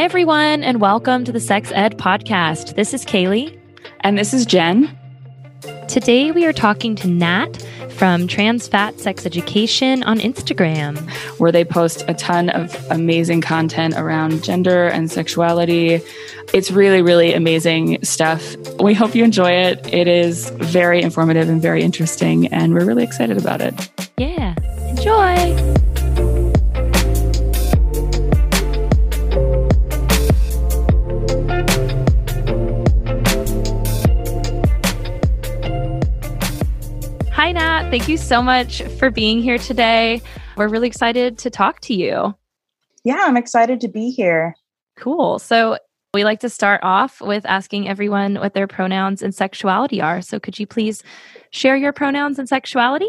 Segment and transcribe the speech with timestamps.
[0.00, 2.74] Hi, everyone, and welcome to the Sex Ed Podcast.
[2.74, 3.60] This is Kaylee.
[4.00, 4.96] And this is Jen.
[5.88, 10.98] Today, we are talking to Nat from Trans Fat Sex Education on Instagram,
[11.38, 16.00] where they post a ton of amazing content around gender and sexuality.
[16.54, 18.56] It's really, really amazing stuff.
[18.80, 19.86] We hope you enjoy it.
[19.92, 23.74] It is very informative and very interesting, and we're really excited about it.
[24.16, 24.54] Yeah,
[24.88, 25.89] enjoy.
[37.82, 37.90] Nat.
[37.90, 40.20] Thank you so much for being here today.
[40.56, 42.34] We're really excited to talk to you.
[43.04, 44.54] Yeah, I'm excited to be here.
[44.96, 45.38] Cool.
[45.38, 45.78] So,
[46.12, 50.20] we like to start off with asking everyone what their pronouns and sexuality are.
[50.20, 51.02] So, could you please
[51.52, 53.08] share your pronouns and sexuality?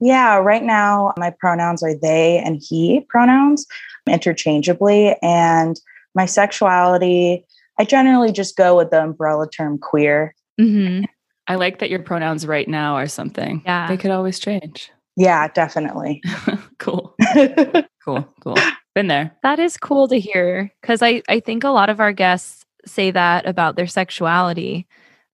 [0.00, 3.66] Yeah, right now my pronouns are they and he pronouns
[4.08, 5.16] interchangeably.
[5.20, 5.78] And
[6.14, 7.44] my sexuality,
[7.78, 10.34] I generally just go with the umbrella term queer.
[10.58, 11.04] Mm-hmm.
[11.50, 13.60] I like that your pronouns right now are something.
[13.64, 13.88] Yeah.
[13.88, 14.92] They could always change.
[15.16, 16.22] Yeah, definitely.
[16.78, 17.16] cool.
[18.04, 18.32] cool.
[18.40, 18.56] Cool.
[18.94, 19.36] Been there.
[19.42, 23.10] That is cool to hear because I, I think a lot of our guests say
[23.10, 24.86] that about their sexuality,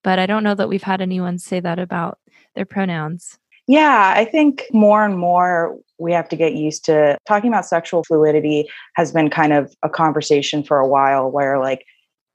[0.03, 2.19] but I don't know that we've had anyone say that about
[2.55, 3.39] their pronouns.
[3.69, 8.05] Yeah, I think more and more we have to get used to talking about sexual
[8.05, 11.84] fluidity has been kind of a conversation for a while where like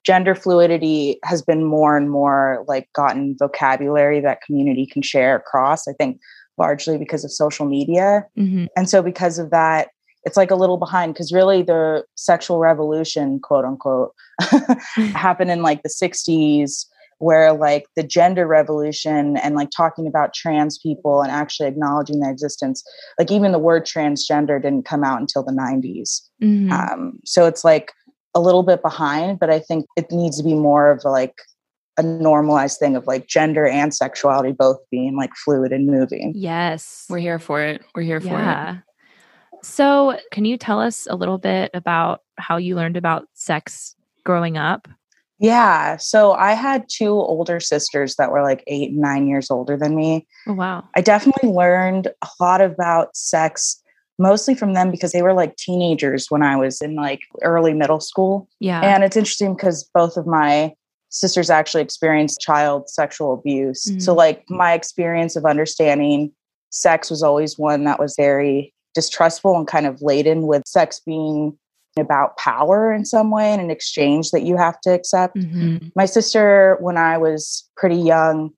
[0.05, 5.88] gender fluidity has been more and more like gotten vocabulary that community can share across
[5.88, 6.19] i think
[6.57, 8.66] largely because of social media mm-hmm.
[8.75, 9.89] and so because of that
[10.23, 14.13] it's like a little behind because really the sexual revolution quote unquote
[15.13, 16.85] happened in like the 60s
[17.22, 22.31] where like the gender revolution and like talking about trans people and actually acknowledging their
[22.31, 22.83] existence
[23.19, 26.72] like even the word transgender didn't come out until the 90s mm-hmm.
[26.72, 27.94] um, so it's like
[28.34, 31.36] a little bit behind, but I think it needs to be more of like
[31.97, 36.34] a normalized thing of like gender and sexuality both being like fluid and moving.
[36.36, 37.06] Yes.
[37.09, 37.81] We're here for it.
[37.96, 38.78] We're here for it.
[39.64, 44.58] So, can you tell us a little bit about how you learned about sex growing
[44.58, 44.88] up?
[45.38, 45.97] Yeah.
[45.97, 49.96] So, I had two older sisters that were like eight and nine years older than
[49.96, 50.25] me.
[50.47, 50.84] Oh, wow.
[50.96, 53.81] I definitely learned a lot about sex
[54.22, 58.00] mostly from them because they were like teenagers when I was in like early middle
[58.00, 58.48] school.
[58.59, 58.82] Yeah.
[58.82, 60.74] And it's interesting because both of my
[61.09, 63.86] sisters actually experienced child sexual abuse.
[63.86, 64.00] Mm-hmm.
[64.00, 66.32] So, like, my experience of understanding
[66.70, 71.58] sex was always one that was very distrustful and kind of laden with sex being
[72.00, 75.36] about power in some way and an exchange that you have to accept.
[75.36, 75.88] Mm-hmm.
[75.96, 78.52] My sister, when I was pretty young,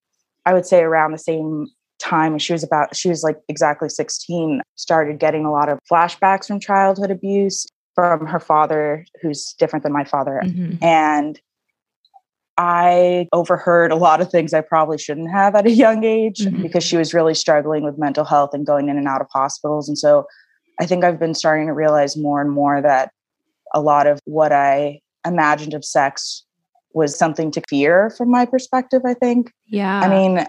[0.45, 1.67] I would say around the same
[2.03, 6.47] time she was about she was like exactly 16 started getting a lot of flashbacks
[6.47, 7.65] from childhood abuse
[7.95, 10.83] from her father who's different than my father mm-hmm.
[10.83, 11.39] and
[12.57, 16.61] i overheard a lot of things i probably shouldn't have at a young age mm-hmm.
[16.61, 19.87] because she was really struggling with mental health and going in and out of hospitals
[19.87, 20.25] and so
[20.81, 23.11] i think i've been starting to realize more and more that
[23.73, 26.43] a lot of what i imagined of sex
[26.93, 30.45] was something to fear from my perspective i think yeah i mean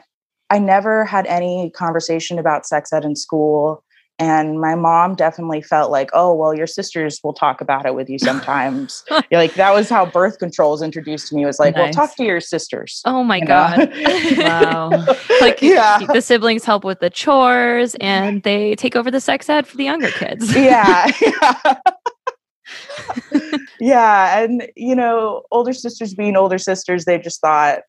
[0.55, 3.83] I never had any conversation about sex ed in school.
[4.21, 8.09] And my mom definitely felt like, oh, well, your sisters will talk about it with
[8.09, 9.03] you sometimes.
[9.33, 11.45] like that was how birth control was introduced to me.
[11.45, 11.97] Was like, nice.
[11.97, 13.03] well, talk to your sisters.
[13.05, 13.93] Oh my god!
[14.39, 15.05] wow!
[15.41, 15.99] Like, yeah.
[16.13, 19.85] the siblings help with the chores, and they take over the sex ed for the
[19.85, 20.55] younger kids.
[20.57, 21.11] yeah.
[21.21, 21.75] yeah.
[23.81, 27.81] yeah, and you know, older sisters being older sisters, they just thought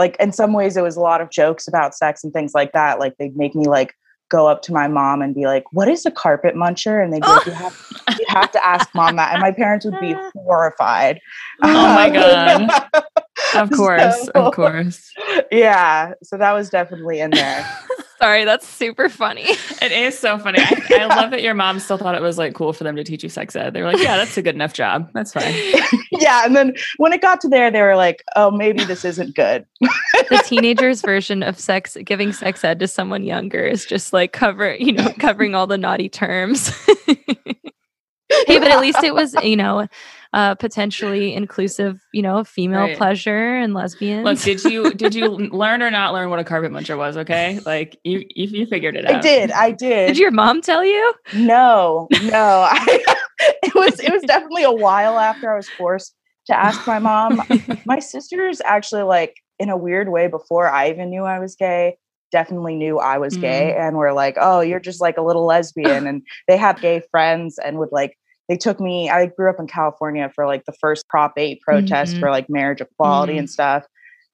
[0.00, 2.72] like in some ways it was a lot of jokes about sex and things like
[2.72, 3.94] that like they'd make me like
[4.30, 7.02] go up to my mom and be like what is a carpet muncher?
[7.02, 7.86] And they'd be like you have,
[8.18, 11.20] you have to ask mom that and my parents would be horrified.
[11.62, 12.70] Oh my god.
[13.56, 15.12] of course so, of course.
[15.52, 17.66] yeah so that was definitely in there
[18.20, 19.46] Sorry, that's super funny.
[19.82, 20.58] It is so funny.
[20.60, 21.06] I, yeah.
[21.06, 23.22] I, love that your mom still thought it was like cool for them to teach
[23.22, 23.72] you sex ed.
[23.72, 25.08] They were like, yeah, that's a good enough job.
[25.14, 25.54] That's fine.
[26.12, 26.44] yeah.
[26.44, 29.64] And then when it got to there, they were like, oh, maybe this isn't good.
[29.80, 34.74] the teenager's version of sex, giving sex ed to someone younger is just like cover,
[34.74, 36.68] you know, covering all the naughty terms.
[37.06, 39.88] hey, but at least it was, you know,
[40.32, 42.96] uh, potentially inclusive, you know, female right.
[42.96, 44.24] pleasure and lesbians.
[44.24, 47.16] Look, did you did you learn or not learn what a carpet muncher was?
[47.16, 49.16] Okay, like you you, you figured it out.
[49.16, 49.50] I did.
[49.50, 50.08] I did.
[50.08, 51.14] Did your mom tell you?
[51.34, 52.66] No, no.
[52.70, 53.04] I,
[53.62, 56.14] it was it was definitely a while after I was forced
[56.46, 57.42] to ask my mom.
[57.84, 61.96] my sisters actually like in a weird way before I even knew I was gay
[62.30, 63.40] definitely knew I was mm.
[63.40, 67.02] gay and were like, "Oh, you're just like a little lesbian." and they had gay
[67.10, 68.16] friends and would like
[68.50, 72.16] they took me, I grew up in California for like the first Prop 8 protest
[72.16, 72.20] Mhm.
[72.20, 73.38] for like marriage equality Mhm.
[73.38, 73.84] and stuff.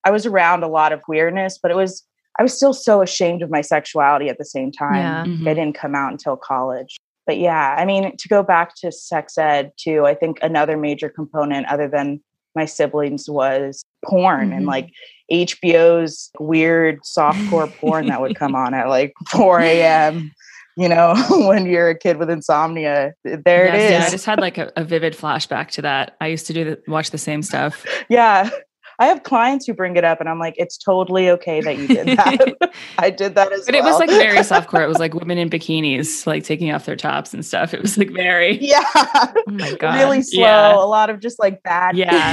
[0.04, 2.02] I was around a lot of queerness, but it was,
[2.38, 4.96] I was still so ashamed of my sexuality at the same time.
[4.96, 5.24] Yeah.
[5.26, 5.46] Mhm.
[5.46, 6.96] It didn't come out until college.
[7.26, 11.10] But yeah, I mean, to go back to sex ed too, I think another major
[11.10, 12.20] component other than
[12.54, 14.68] my siblings was porn and Mhm.
[14.68, 14.88] like
[15.30, 20.30] HBO's weird softcore porn that would come on at like 4 a.m.
[20.76, 24.38] You know, when you're a kid with insomnia, there Yes, it Yeah, I just had
[24.40, 26.16] like a, a vivid flashback to that.
[26.20, 27.84] I used to do the, watch the same stuff.
[28.08, 28.50] Yeah.
[28.98, 31.86] I have clients who bring it up and I'm like, it's totally okay that you
[31.86, 32.72] did that.
[32.98, 33.82] I did that as But well.
[33.82, 34.82] But it was like very softcore.
[34.82, 37.74] It was like women in bikinis, like taking off their tops and stuff.
[37.74, 38.82] It was like very, yeah.
[38.94, 39.96] Oh my god.
[39.96, 40.40] really slow.
[40.40, 40.74] Yeah.
[40.76, 42.32] A lot of just like bad Yeah.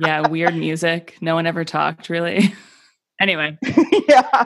[0.00, 1.16] yeah, weird music.
[1.20, 2.52] No one ever talked really.
[3.20, 3.56] anyway,
[4.08, 4.44] yeah.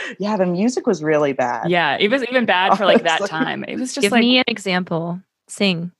[0.18, 1.70] yeah, the music was really bad.
[1.70, 3.28] yeah, it was even bad for like that Honestly.
[3.38, 3.64] time.
[3.64, 5.20] It was just Give like me an example.
[5.48, 5.92] Sing.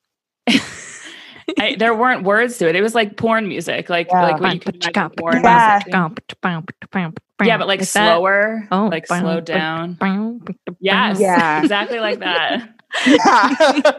[1.59, 2.75] I, there weren't words to it.
[2.75, 4.23] It was like porn music, like Yeah.
[4.23, 5.75] like what you can imagine porn Yeah.
[5.77, 5.95] music.
[7.45, 7.87] Yeah, but like, that.
[7.87, 10.43] slower, Oh, like bum, slowed bum, down.
[10.81, 11.61] Yes, Yeah.
[11.63, 12.69] exactly like that.
[13.07, 13.93] Yeah.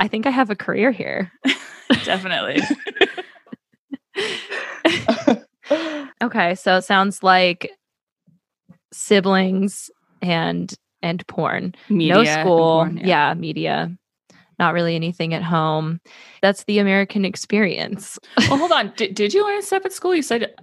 [0.00, 1.30] I think I have a career here.
[2.04, 2.60] Definitely.
[6.22, 7.70] Okay, so it sounds like
[8.94, 9.90] siblings
[10.22, 11.74] and and porn.
[11.88, 12.84] Media no school.
[12.84, 13.34] porn, yeah.
[13.34, 13.94] media.
[14.58, 16.00] Not really anything at home.
[16.40, 18.18] That's the American experience.
[18.48, 18.92] well, hold on.
[18.96, 20.14] Did, did you learn stuff at school?
[20.14, 20.54] You said,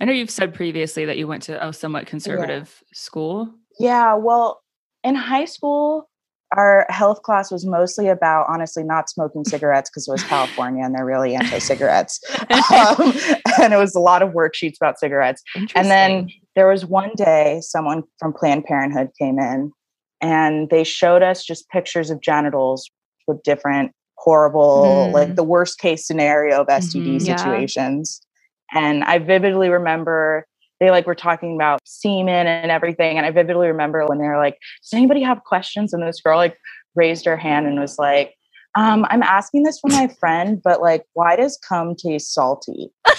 [0.00, 3.52] I know you've said previously that you went to a somewhat conservative school.
[3.78, 4.62] Yeah, well,
[5.02, 6.08] in high school,
[6.56, 10.94] our health class was mostly about honestly not smoking cigarettes because it was California and
[10.94, 12.20] they're really anti cigarettes.
[12.50, 13.12] um,
[13.60, 15.42] and it was a lot of worksheets about cigarettes.
[15.74, 16.40] And then Interesting.
[16.56, 19.72] There was one day someone from Planned Parenthood came in
[20.20, 22.90] and they showed us just pictures of genitals
[23.26, 25.12] with different horrible, Mm.
[25.12, 27.26] like the worst case scenario of STD Mhm.
[27.26, 27.36] Yeah.
[27.36, 28.20] situations.
[28.72, 30.46] And I vividly remember
[30.80, 33.16] they like were talking about semen and everything.
[33.16, 35.92] And I vividly remember when they were like, Does anybody have questions?
[35.92, 36.56] And this girl like
[36.94, 38.34] raised her hand and was like,
[38.76, 42.90] um, I'm asking this for my friend, but like, why does cum taste salty?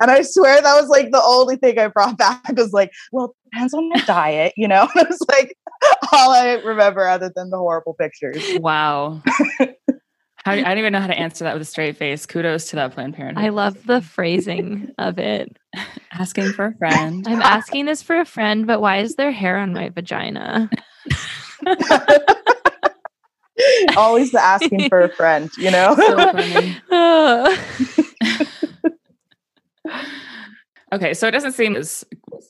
[0.00, 3.26] And I swear that was like the only thing I brought back was like, well,
[3.26, 4.82] it depends on the diet, you know?
[4.82, 5.56] And it was like
[6.12, 8.42] all I remember other than the horrible pictures.
[8.58, 9.22] wow.
[10.44, 12.26] How, I don't even know how to answer that with a straight face.
[12.26, 13.42] Kudos to that Planned Parenthood.
[13.42, 15.56] I love the phrasing of it.
[16.12, 17.26] asking for a friend.
[17.26, 20.68] I'm asking this for a friend, but why is there hair on my vagina?
[23.96, 25.94] Always the asking for a friend, you know?
[25.94, 26.18] So
[30.92, 32.04] Okay, so it doesn't seem as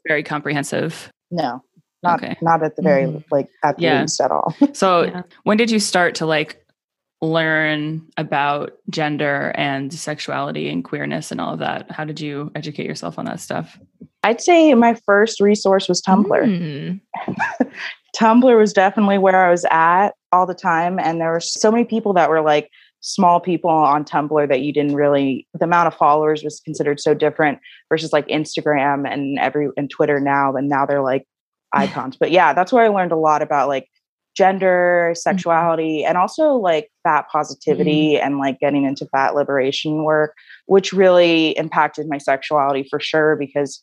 [0.06, 1.10] very comprehensive.
[1.30, 1.62] no,
[2.02, 2.36] not Okay.
[2.42, 3.24] not at the very Mhm.
[3.30, 4.00] like at the Yeah.
[4.02, 4.54] least at all.
[4.74, 5.22] So Yeah.
[5.44, 6.60] when did you start to like
[7.22, 11.90] learn about gender and sexuality and queerness and all of that?
[11.90, 13.78] How did you educate yourself on that stuff?
[14.22, 16.28] I'd say my first resource was Tumblr.
[16.28, 17.00] Mm.
[18.16, 20.98] Tumblr was definitely where I was at all the time.
[20.98, 22.70] And there were so many people that were like
[23.00, 27.12] small people on Tumblr that you didn't really, the amount of followers was considered so
[27.12, 27.58] different
[27.88, 30.54] versus like Instagram and every, and Twitter now.
[30.54, 31.26] And now they're like
[31.72, 32.16] icons.
[32.16, 33.88] But yeah, that's where I learned a lot about like
[34.36, 35.16] gender, mm-hmm.
[35.16, 38.26] sexuality, and also like fat positivity mm-hmm.
[38.26, 40.34] and like getting into fat liberation work,
[40.66, 43.82] which really impacted my sexuality for sure because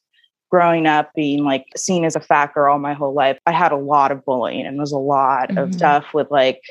[0.52, 3.78] growing up being like seen as a fat girl my whole life, I had a
[3.78, 5.74] lot of bullying and was a lot of Mhm.
[5.74, 6.62] stuff with like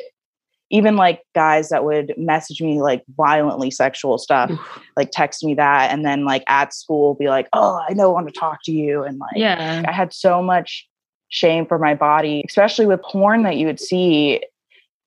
[0.73, 4.53] even like guys that would message me like violently sexual stuff,
[4.97, 8.13] like text me that, and then like at school be like, "Oh, I know, I
[8.13, 9.83] want to talk to you," and like Yeah.
[9.89, 10.87] I had so much
[11.29, 14.41] shame for my body, especially with porn that you would see.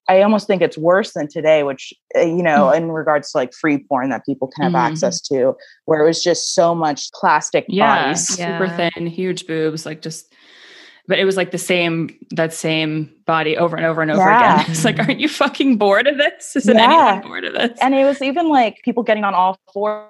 [0.09, 3.53] I almost think it's worse than today, which, uh, you know, in regards to like
[3.53, 4.91] free porn that people can have Mhm.
[4.91, 5.55] access to,
[5.85, 8.03] where it was just so much plastic Yeah.
[8.03, 8.37] bodies.
[8.37, 8.57] Yeah.
[8.59, 10.33] Super thin, huge boobs, like just
[11.05, 14.61] but it was like the same that same body over and over and over Yeah.
[14.61, 14.65] again.
[14.71, 16.55] It's like, aren't you fucking bored of this?
[16.55, 16.83] Isn't Yeah.
[16.85, 17.77] anyone bored of this?
[17.81, 20.07] And it was even like people getting on all fours.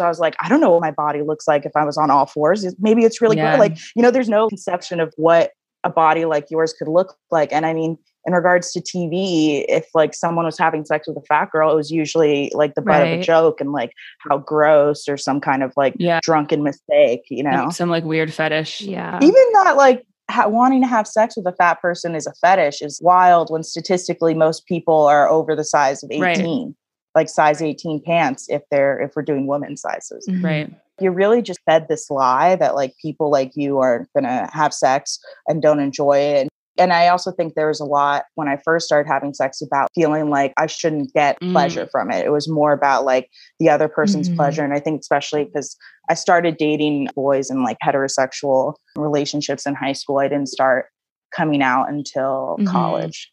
[0.00, 2.10] I was like, I don't know what my body looks like if I was on
[2.12, 2.64] all fours.
[2.78, 3.52] Maybe it's really Yeah.
[3.54, 3.60] good.
[3.60, 5.50] Like, you know, there's no conception of what
[5.82, 7.52] a body like yours could look like.
[7.52, 11.22] And I mean, in regards to TV, if like someone was having sex with a
[11.28, 13.92] fat girl, it was usually like the butt of a joke and like
[14.28, 16.20] how gross or some kind of like Yeah.
[16.22, 17.70] drunken mistake, you know?
[17.70, 18.80] Some like weird fetish.
[18.82, 19.18] Yeah.
[19.22, 22.82] Even that like ha- wanting to have sex with a fat person is a fetish
[22.82, 26.74] is wild when statistically most people are over the size of 18 Right.
[27.14, 30.42] like size 18 pants if they're if we're doing women's sizes Mhm.
[30.44, 30.70] Right.
[31.00, 35.20] you're really just fed this lie that like people like you are gonna have sex
[35.46, 38.86] and don't enjoy it and I also think there was a lot when I first
[38.86, 41.52] started having sex about feeling like I shouldn't get mm.
[41.52, 42.24] pleasure from it.
[42.24, 44.36] It was more about like the other person's mm-hmm.
[44.36, 44.64] pleasure.
[44.64, 45.76] And I think, especially because
[46.08, 50.86] I started dating boys in like heterosexual relationships in high school, I didn't start
[51.34, 52.66] coming out until mm-hmm.
[52.66, 53.32] college.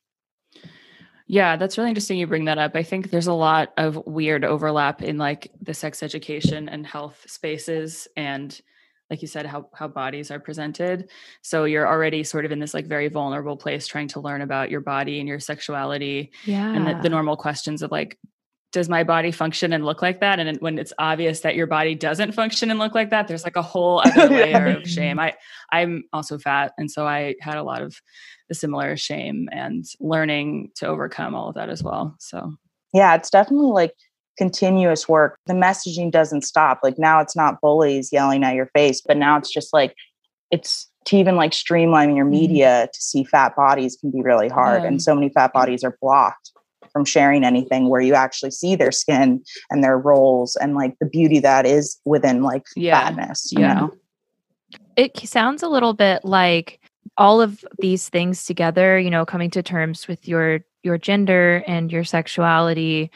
[1.27, 2.75] Yeah, that's really interesting you bring that up.
[2.75, 7.25] I think there's a lot of weird overlap in like the sex education and health
[7.27, 8.59] spaces and
[9.13, 11.11] like you said how how bodies are presented.
[11.43, 14.71] So you're already sort of in this like very vulnerable place trying to learn about
[14.71, 18.17] your body and your sexuality yeah and the, the normal questions of like
[18.71, 20.39] does my body function and look like that?
[20.39, 23.55] And when it's obvious that your body doesn't function and look like that there's like
[23.55, 25.19] a whole other layer of shame.
[25.19, 25.35] I
[25.71, 28.01] i'm also fat and so i had a lot of
[28.49, 32.55] the similar shame and learning to overcome all of that as well so.
[32.93, 33.93] Yeah it's definitely like
[34.37, 35.37] continuous work.
[35.45, 36.79] The messaging doesn't stop.
[36.83, 39.95] Like now it's not bullies yelling at your face, but now it's just like
[40.51, 42.31] it's to even like streamlining your mm-hmm.
[42.31, 44.83] media to see fat bodies can be really hard.
[44.83, 44.87] Yeah.
[44.87, 46.51] And so many fat bodies are blocked
[46.91, 51.07] from sharing anything where you actually see their skin and their roles and like the
[51.07, 53.09] beauty that is within like yeah.
[53.09, 53.51] fatness.
[53.51, 53.73] yeah.
[53.73, 53.93] Know?
[54.95, 56.79] It sounds a little bit like
[57.17, 61.91] all of these things together, you know, coming to terms with your your gender and
[61.91, 63.09] your sexuality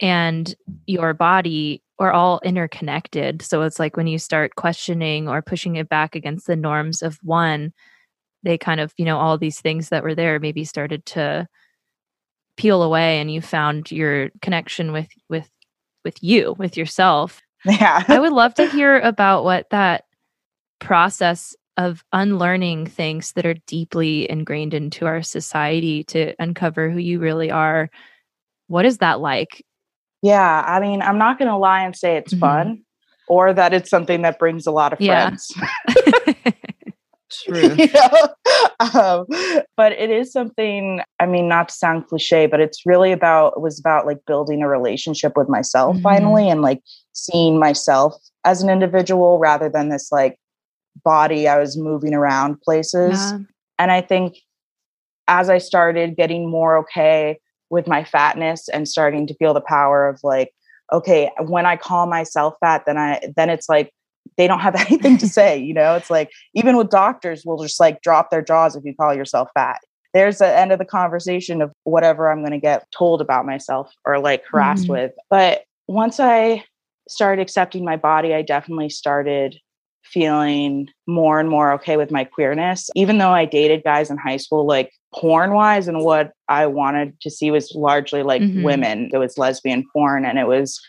[0.00, 0.54] and
[0.86, 3.42] your body are all interconnected.
[3.42, 7.18] So it's like when you start questioning or pushing it back against the norms of
[7.22, 7.72] one,
[8.42, 11.48] they kind of, you know, all these things that were there maybe started to
[12.56, 15.48] peel away and you found your connection with with
[16.04, 17.42] with you, with yourself.
[17.64, 18.04] Yeah.
[18.06, 20.04] I would love to hear about what that
[20.78, 27.18] process of unlearning things that are deeply ingrained into our society to uncover who you
[27.18, 27.90] really are.
[28.68, 29.65] What is that like?
[30.26, 32.40] Yeah, I mean, I'm not going to lie and say it's mm-hmm.
[32.40, 32.82] fun
[33.28, 35.52] or that it's something that brings a lot of friends.
[37.44, 37.74] True.
[37.78, 38.28] you know?
[39.00, 39.26] um,
[39.76, 43.60] but it is something, I mean, not to sound cliche, but it's really about, it
[43.60, 46.02] was about like building a relationship with myself mm-hmm.
[46.02, 46.80] finally and like
[47.12, 48.14] seeing myself
[48.44, 50.38] as an individual rather than this like
[51.04, 53.18] body I was moving around places.
[53.18, 53.38] Yeah.
[53.78, 54.38] And I think
[55.28, 57.38] as I started getting more okay
[57.70, 60.52] with my fatness and starting to feel the power of like
[60.92, 63.92] okay when i call myself fat then i then it's like
[64.36, 67.80] they don't have anything to say you know it's like even with doctors will just
[67.80, 69.80] like drop their jaws if you call yourself fat
[70.14, 73.92] there's the end of the conversation of whatever i'm going to get told about myself
[74.04, 74.92] or like harassed mm-hmm.
[74.92, 76.62] with but once i
[77.08, 79.58] started accepting my body i definitely started
[80.06, 82.88] feeling more and more okay with my queerness.
[82.94, 87.20] Even though I dated guys in high school, like porn wise, and what I wanted
[87.20, 88.62] to see was largely like mm-hmm.
[88.62, 89.10] women.
[89.12, 90.80] It was lesbian porn, and it was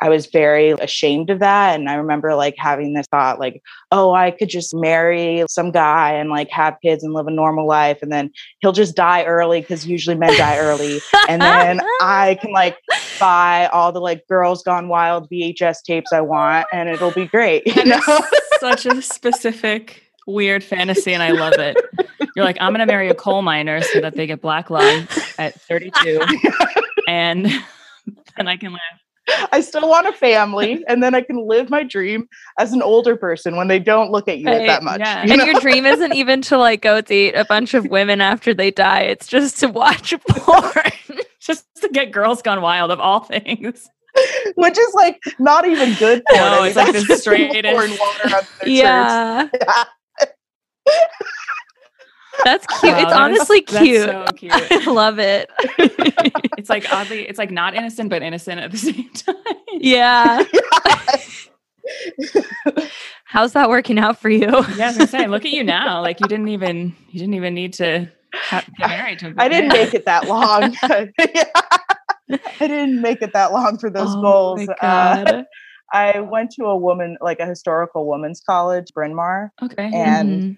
[0.00, 1.74] I was very ashamed of that.
[1.74, 6.12] And I remember like having this thought, like, oh, I could just marry some guy
[6.12, 8.02] and like have kids and live a normal life.
[8.02, 11.00] And then he'll just die early because usually men die early.
[11.28, 12.76] And then I can like
[13.18, 17.62] buy all the like girls gone wild VHS tapes I want and it'll be great.
[17.76, 18.20] You know?
[18.58, 21.76] such a specific weird fantasy and I love it.
[22.36, 25.58] You're like, I'm gonna marry a coal miner so that they get black lung at
[25.62, 26.20] 32
[27.08, 27.46] and
[28.36, 28.80] then I can live
[29.52, 32.28] I still want a family, and then I can live my dream
[32.60, 35.00] as an older person when they don't look at you right, that much.
[35.00, 35.24] Yeah.
[35.24, 35.46] You and know?
[35.46, 39.00] your dream isn't even to like go date a bunch of women after they die.
[39.00, 43.88] It's just to watch porn, just to get girls gone wild of all things.
[44.54, 46.40] Which is like not even good porn.
[46.40, 47.98] No, it's like the straightest.
[48.64, 49.48] yeah.
[49.52, 49.84] yeah.
[52.44, 52.92] That's cute.
[52.92, 54.04] Wow, it's honestly cute.
[54.04, 54.52] So cute.
[54.52, 55.50] I love it.
[56.58, 59.34] it's like oddly, it's like not innocent, but innocent at the same time.
[59.72, 60.44] Yeah.
[63.24, 64.64] How's that working out for you?
[64.76, 66.00] Yeah, I was say, look at you now.
[66.00, 68.10] Like you didn't even you didn't even need to
[68.50, 69.34] get married to.
[69.36, 70.74] I didn't make it that long.
[70.82, 71.12] I
[72.58, 74.68] didn't make it that long for those oh goals.
[74.80, 75.44] Uh,
[75.92, 79.52] I went to a woman, like a historical woman's college, Bryn Mawr.
[79.62, 79.90] Okay.
[79.94, 80.52] And mm-hmm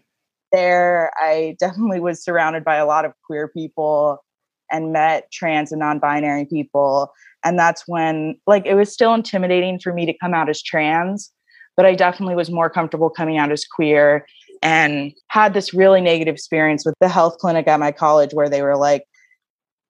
[0.53, 4.25] there, I definitely was surrounded by a lot of queer people
[4.71, 7.13] and met trans and non binary people.
[7.45, 11.33] And that's when, like, it was still intimidating for me to come out as trans,
[11.77, 14.27] but I definitely was more comfortable coming out as queer
[14.63, 18.63] and had this really negative experience with the health clinic at my college where they
[18.63, 19.05] were like,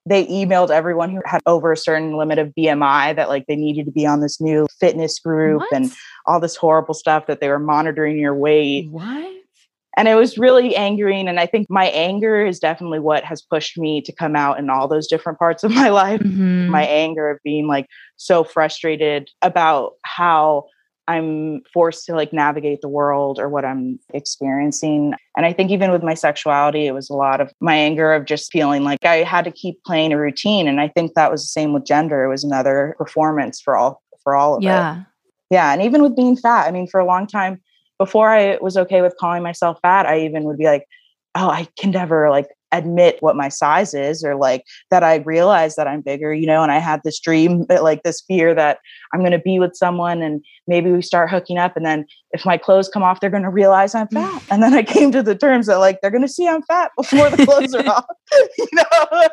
[0.06, 3.84] they emailed everyone who had over a certain limit of BMI that like they needed
[3.86, 5.72] to be on this new fitness group what?
[5.72, 5.92] and
[6.26, 8.90] all this horrible stuff that they were monitoring your weight.
[8.90, 9.37] What?
[9.96, 13.78] And it was really angering and i think my anger is definitely what has pushed
[13.78, 16.68] me to come out in all those different parts of my life mm-hmm.
[16.68, 20.64] my anger of being like so frustrated about how
[21.08, 25.14] I'm forced to like navigate the world or what I'm experiencing.
[25.36, 28.26] And I think even with my sexuality, it was a lot of my anger of
[28.26, 30.68] just feeling like I had to keep playing a routine.
[30.68, 32.24] And I think that was the same with gender.
[32.24, 35.00] It was another performance for all for all of yeah.
[35.00, 35.06] it.
[35.50, 35.72] Yeah.
[35.72, 37.62] And even with being fat, I mean, for a long time
[37.98, 40.86] before I was okay with calling myself fat, I even would be like,
[41.34, 45.76] oh, I can never like admit what my size is or like that I realize
[45.76, 48.78] that I'm bigger, you know, and I had this dream, like this fear that
[49.12, 51.76] I'm going to be with someone and maybe we start hooking up.
[51.76, 54.14] And then if my clothes come off, they're going to realize I'm mm.
[54.14, 54.42] fat.
[54.50, 56.90] And then I came to the terms that like they're going to see I'm fat
[56.96, 58.06] before the clothes are off,
[58.58, 59.28] you know,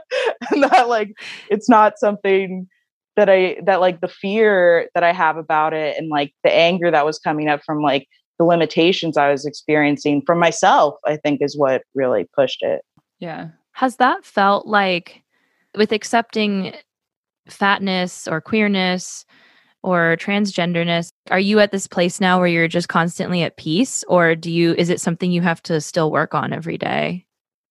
[0.51, 1.13] and that like
[1.49, 2.67] it's not something
[3.15, 6.91] that I, that like the fear that I have about it and like the anger
[6.91, 8.07] that was coming up from like
[8.37, 12.81] the limitations I was experiencing from myself, I think is what really pushed it.
[13.19, 13.49] Yeah.
[13.71, 15.23] Has that felt like
[15.75, 16.73] with accepting
[17.49, 19.25] fatness or queerness
[19.83, 24.35] or transgenderness, are you at this place now where you're just constantly at peace or
[24.35, 27.25] do you is it something you have to still work on every day?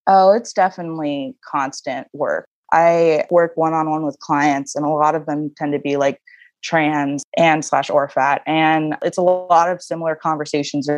[0.07, 2.47] Oh, it's definitely constant work.
[2.73, 5.97] I work one on one with clients, and a lot of them tend to be
[5.97, 6.21] like
[6.65, 8.43] trans and slash or fat.
[8.47, 10.89] And it's a lot of similar conversations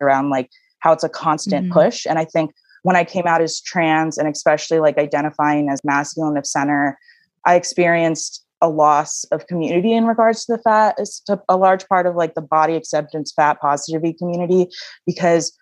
[0.00, 0.48] around like
[0.78, 1.74] how it's a constant mm-hmm.
[1.74, 2.06] push.
[2.06, 2.52] And I think
[2.82, 6.96] when I came out as trans and especially like identifying as masculine of center,
[7.44, 12.06] I experienced a loss of community in regards to the fat is a large part
[12.06, 14.68] of like the body acceptance fat positivity community
[15.06, 15.56] because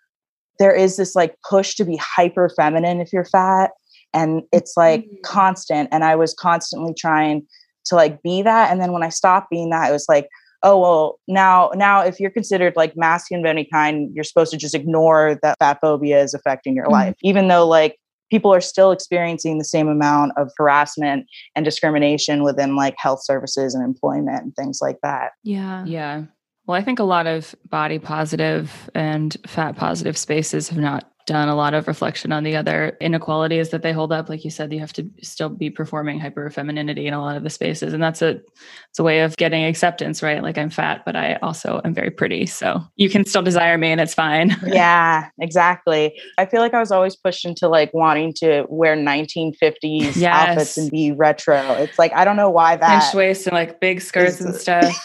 [0.59, 3.71] there is this like push to be hyper feminine if you're fat
[4.13, 5.15] and it's like mm-hmm.
[5.25, 7.47] constant and i was constantly trying
[7.89, 10.29] to like be that and then when i stopped being that it was like
[10.63, 14.57] oh well now now if you're considered like masculine of any kind you're supposed to
[14.57, 16.93] just ignore that fat phobia is affecting your mm-hmm.
[16.93, 17.15] life.
[17.23, 17.97] Even though like
[18.31, 23.75] people are still experiencing the same amount of harassment and discrimination within like health services
[23.75, 25.33] and employment and things like that.
[25.45, 25.85] Yeah.
[25.85, 26.25] Yeah
[26.69, 31.49] well i think a lot of body positive and fat positive spaces have not done
[31.51, 34.31] a lot of reflection on the other inequalities that they hold up.
[34.31, 37.43] Like you said, you have to still be performing hyper femininity in a lot of
[37.45, 37.93] the spaces.
[37.93, 38.41] And that's a
[38.89, 40.43] it's a way of getting acceptance, right?
[40.43, 42.47] Like I'm fat, but I also am very pretty.
[42.47, 44.57] So you can still desire me and it's fine.
[44.67, 46.19] yeah, exactly.
[46.39, 50.25] I feel like I was always pushed into like wanting to wear 1950s yes.
[50.25, 51.61] outfits and be retro.
[51.75, 54.97] It's like I don't know why that Pinch waist and like big skirts and stuff.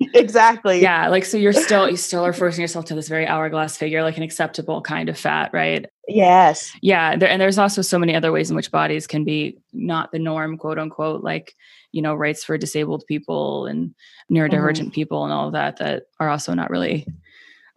[0.14, 0.80] exactly.
[0.80, 1.08] Yeah.
[1.08, 4.16] Like, so you're still, you still are forcing yourself to this very hourglass figure, like
[4.16, 5.86] an acceptable kind of fat, right?
[6.08, 6.72] Yes.
[6.82, 7.16] Yeah.
[7.16, 10.18] There, and there's also so many other ways in which bodies can be not the
[10.18, 11.54] norm, quote unquote, like,
[11.92, 13.94] you know, rights for disabled people and
[14.30, 14.90] neurodivergent mm-hmm.
[14.90, 17.06] people and all of that, that are also not really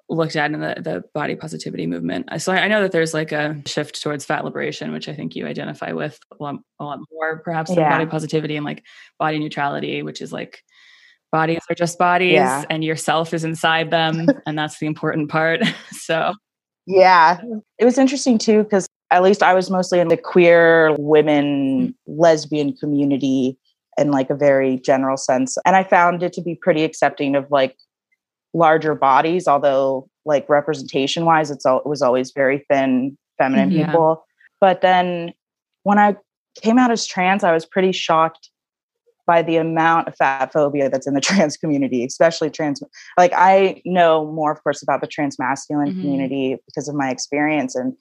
[0.10, 2.30] looked at in the, the body positivity movement.
[2.41, 5.36] So I, I know that there's like a shift towards fat liberation, which I think
[5.36, 7.89] you identify with a lot, a lot more perhaps than yeah.
[7.89, 8.84] body positivity and like
[9.19, 10.63] body neutrality, which is like
[11.31, 12.63] bodies are just bodies yeah.
[12.69, 15.61] and yourself is inside them and that's the important part
[15.91, 16.33] so
[16.85, 17.39] yeah
[17.77, 22.19] it was interesting too because at least i was mostly in the queer women mm-hmm.
[22.19, 23.57] lesbian community
[23.97, 27.49] in like a very general sense and i found it to be pretty accepting of
[27.51, 27.75] like
[28.53, 33.85] larger bodies although like representation wise it's all, it was always very thin feminine yeah.
[33.85, 34.25] people
[34.61, 35.33] but then
[35.83, 36.15] when i
[36.61, 38.49] came out as trans i was pretty shocked
[39.27, 42.81] by the amount of fat phobia that's in the trans community, especially trans.
[43.17, 46.01] Like I know more, of course, about the trans masculine mm-hmm.
[46.01, 47.93] community because of my experience, and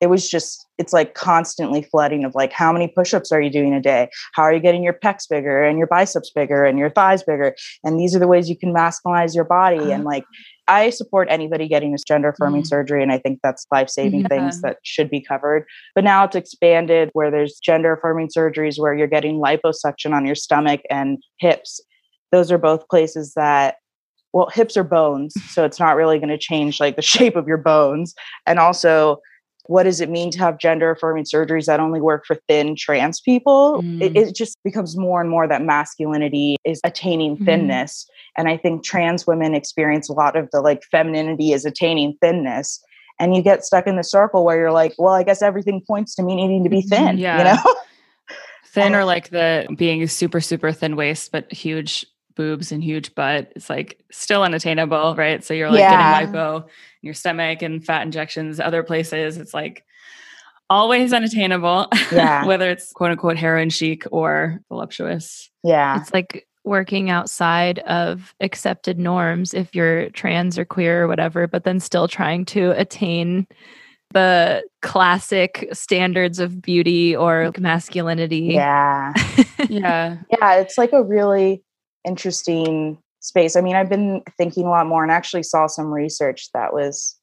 [0.00, 3.72] it was just it's like constantly flooding of like how many push-ups are you doing
[3.72, 6.90] a day how are you getting your pecs bigger and your biceps bigger and your
[6.90, 9.92] thighs bigger and these are the ways you can masculinize your body uh-huh.
[9.92, 10.24] and like
[10.66, 12.66] I support anybody getting this gender affirming mm.
[12.66, 14.28] surgery, and I think that's life saving yeah.
[14.28, 15.66] things that should be covered.
[15.94, 20.34] But now it's expanded where there's gender affirming surgeries where you're getting liposuction on your
[20.34, 21.80] stomach and hips.
[22.32, 23.76] Those are both places that,
[24.32, 27.46] well, hips are bones, so it's not really going to change like the shape of
[27.46, 28.14] your bones.
[28.46, 29.18] And also,
[29.66, 33.20] what does it mean to have gender affirming surgeries that only work for thin trans
[33.20, 33.82] people?
[33.82, 34.02] Mm.
[34.02, 37.44] It, it, just becomes more and more that masculinity is attaining mm-hmm.
[37.46, 38.04] thinness.
[38.04, 38.08] Mm.
[38.36, 42.82] And I think trans women experience a lot of the like femininity is attaining thinness.
[43.18, 46.14] And you get stuck in the circle where you're like, well, I guess everything points
[46.16, 46.88] to me needing to be mm-hmm.
[46.88, 47.38] thin, yeah.
[47.38, 47.74] you know?
[48.66, 53.52] thin or like the being super, super thin waist, but huge boobs and huge butt
[53.54, 55.44] it's like still unattainable, right?
[55.44, 56.22] So you're like yeah.
[56.22, 56.68] getting lipo in
[57.02, 59.36] your stomach and fat injections other places.
[59.36, 59.84] It's like
[60.70, 61.88] always unattainable.
[62.12, 62.44] Yeah.
[62.46, 65.50] Whether it's quote unquote heroin chic or voluptuous.
[65.62, 66.00] Yeah.
[66.00, 71.64] It's like working outside of accepted norms if you're trans or queer or whatever, but
[71.64, 73.46] then still trying to attain
[74.12, 78.40] the classic standards of beauty or masculinity.
[78.40, 79.12] Yeah.
[79.68, 80.18] yeah.
[80.30, 80.54] Yeah.
[80.54, 81.62] It's like a really
[82.04, 83.56] interesting space.
[83.56, 87.18] I mean, I've been thinking a lot more and actually saw some research that was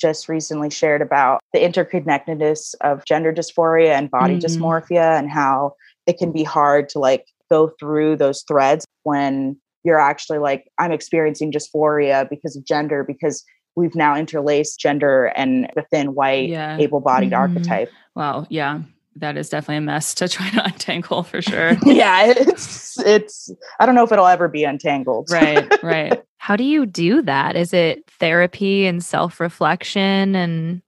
[0.00, 4.40] just recently shared about the interconnectedness of gender dysphoria and body mm.
[4.40, 5.74] dysmorphia and how
[6.06, 10.92] it can be hard to like go through those threads when you're actually like i'm
[10.92, 13.44] experiencing dysphoria because of gender because
[13.76, 16.78] we've now interlaced gender and the thin white yeah.
[16.78, 17.54] able-bodied mm-hmm.
[17.54, 18.80] archetype wow yeah
[19.16, 23.86] that is definitely a mess to try to untangle for sure yeah it's it's i
[23.86, 27.72] don't know if it'll ever be untangled right right how do you do that is
[27.72, 30.82] it therapy and self-reflection and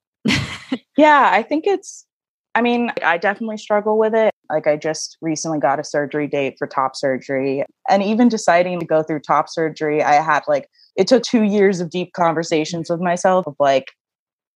[0.96, 2.06] yeah i think it's
[2.54, 4.32] I mean, I definitely struggle with it.
[4.50, 7.64] Like, I just recently got a surgery date for top surgery.
[7.88, 11.80] And even deciding to go through top surgery, I had like, it took two years
[11.80, 13.92] of deep conversations with myself of like,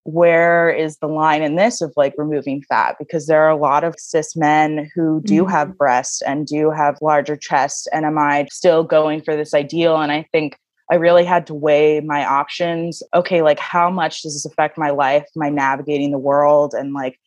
[0.07, 2.95] where is the line in this of like removing fat?
[2.97, 5.51] Because there are a lot of cis men who do mm-hmm.
[5.51, 7.87] have breasts and do have larger chests.
[7.91, 9.97] And am I still going for this ideal?
[9.97, 10.57] And I think
[10.89, 13.03] I really had to weigh my options.
[13.13, 17.19] Okay, like how much does this affect my life, my navigating the world, and like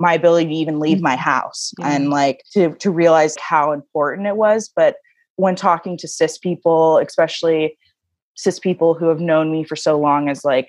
[0.00, 1.22] my ability to even leave my mm-hmm.
[1.22, 1.88] house yeah.
[1.88, 4.96] and like to to realize how important it was but
[5.36, 7.78] when talking to cis people especially
[8.34, 10.66] cis people who have known me for so long as like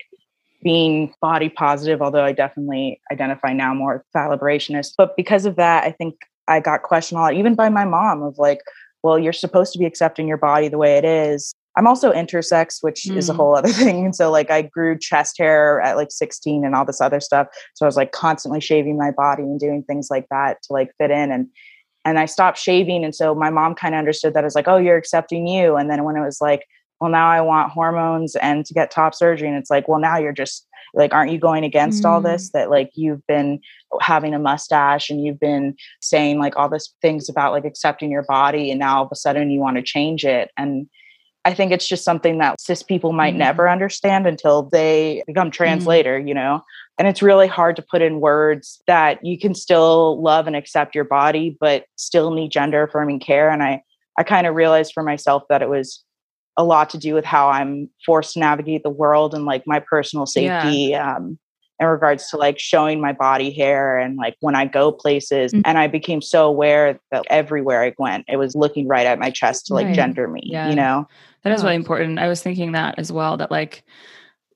[0.66, 5.84] being body positive although i definitely identify now more fat liberationist but because of that
[5.84, 6.14] i think
[6.48, 8.60] i got questioned a lot even by my mom of like
[9.04, 12.78] well you're supposed to be accepting your body the way it is I'm also intersex,
[12.80, 13.16] which mm.
[13.16, 13.36] is a mm.
[13.36, 14.06] whole other thing.
[14.06, 17.48] And so like I grew chest hair at like 16 and all this other stuff.
[17.74, 20.90] So I was like constantly shaving my body and doing things like that to like
[20.98, 21.30] fit in.
[21.30, 21.48] And
[22.04, 23.04] and I stopped shaving.
[23.04, 25.74] And so my mom kind of understood that as like, oh, you're accepting you.
[25.74, 26.64] And then when it was like,
[27.00, 29.48] well, now I want hormones and to get top surgery.
[29.48, 32.08] And it's like, well, now you're just like, aren't you going against mm.
[32.08, 32.50] all this?
[32.50, 33.60] That like you've been
[34.00, 38.24] having a mustache and you've been saying like all this things about like accepting your
[38.24, 38.70] body.
[38.70, 40.50] And now all of a sudden you want to change it.
[40.56, 40.88] And
[41.44, 43.38] I think it's just something that cis people might mm-hmm.
[43.38, 45.90] never understand until they become trans mm-hmm.
[45.90, 46.62] later, you know?
[46.98, 50.94] And it's really hard to put in words that you can still love and accept
[50.94, 53.50] your body, but still need gender affirming care.
[53.50, 53.82] And I,
[54.18, 56.02] I kind of realized for myself that it was
[56.56, 59.80] a lot to do with how I'm forced to navigate the world and like my
[59.80, 60.88] personal safety.
[60.90, 61.16] Yeah.
[61.16, 61.38] Um,
[61.78, 65.52] in regards to like showing my body hair and like when I go places.
[65.52, 65.62] Mm-hmm.
[65.66, 69.30] And I became so aware that everywhere I went, it was looking right at my
[69.30, 69.94] chest to like right.
[69.94, 70.70] gender me, yeah.
[70.70, 71.06] you know?
[71.42, 72.18] That is really important.
[72.18, 73.84] I was thinking that as well, that like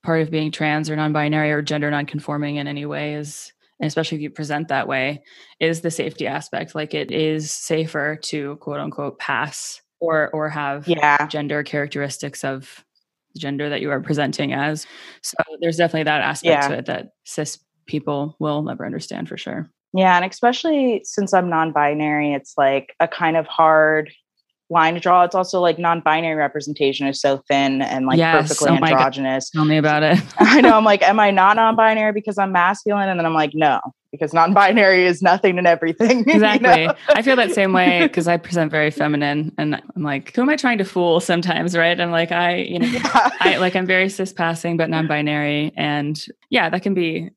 [0.03, 4.17] part of being trans or non-binary or gender non-conforming in any way is and especially
[4.17, 5.23] if you present that way
[5.59, 10.87] is the safety aspect like it is safer to quote unquote pass or or have
[10.87, 11.25] yeah.
[11.27, 12.83] gender characteristics of
[13.33, 14.85] the gender that you are presenting as
[15.21, 16.67] so there's definitely that aspect yeah.
[16.67, 21.49] to it that cis people will never understand for sure yeah and especially since i'm
[21.49, 24.11] non-binary it's like a kind of hard
[24.71, 25.23] line to draw.
[25.23, 28.47] It's also like non-binary representation is so thin and like yes.
[28.47, 29.49] perfectly oh androgynous.
[29.49, 30.19] Tell me about it.
[30.39, 30.77] I know.
[30.77, 33.09] I'm like, am I not non-binary because I'm masculine?
[33.09, 33.79] And then I'm like, no,
[34.11, 36.25] because non-binary is nothing and everything.
[36.31, 36.81] Exactly.
[36.81, 36.95] You know?
[37.09, 40.49] I feel that same way because I present very feminine, and I'm like, who am
[40.49, 41.19] I trying to fool?
[41.19, 41.99] Sometimes, right?
[41.99, 43.29] I'm like, I, you know, yeah.
[43.41, 47.29] I like I'm very cis passing, but non-binary, and yeah, that can be